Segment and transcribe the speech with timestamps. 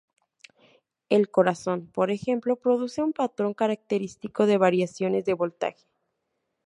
[1.09, 5.85] El corazón, por ejemplo, produce un patrón característico de variaciones de voltaje.